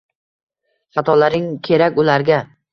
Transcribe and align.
Xatolaring 0.97 1.47
kerak 1.71 2.03
ularga 2.07 2.45